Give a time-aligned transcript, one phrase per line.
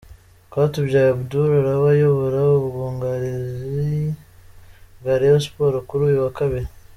[0.49, 3.93] Rwatubyaye Abdul araba ayobora ubwugarizi
[4.99, 6.67] bwa Rayon Sports kuri uyu wa Kabiri.